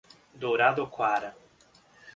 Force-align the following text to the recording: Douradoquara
Douradoquara 0.33 1.35